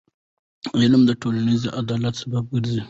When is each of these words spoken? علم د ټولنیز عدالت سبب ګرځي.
علم 0.79 1.01
د 1.09 1.11
ټولنیز 1.21 1.61
عدالت 1.81 2.15
سبب 2.21 2.43
ګرځي. 2.55 2.79